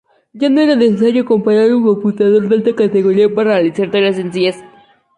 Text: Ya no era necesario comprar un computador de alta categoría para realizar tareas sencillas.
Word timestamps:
Ya 0.33 0.49
no 0.49 0.59
era 0.59 0.75
necesario 0.75 1.25
comprar 1.25 1.71
un 1.71 1.83
computador 1.83 2.49
de 2.49 2.55
alta 2.55 2.73
categoría 2.73 3.29
para 3.35 3.51
realizar 3.51 3.91
tareas 3.91 4.15
sencillas. 4.15 4.55